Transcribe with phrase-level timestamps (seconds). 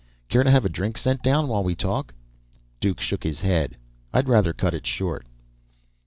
[0.29, 2.15] Care to have a drink sent down while we talk?"
[2.79, 3.77] Duke shook his head.
[4.11, 5.27] "I'd rather cut it short."